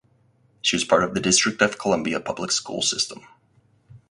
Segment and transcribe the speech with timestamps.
[0.63, 3.21] She was part of the District of Columbia Public Schools system.